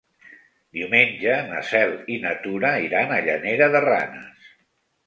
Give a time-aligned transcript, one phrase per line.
[0.77, 4.53] Diumenge na Cel i na Tura iran a Llanera de Ranes.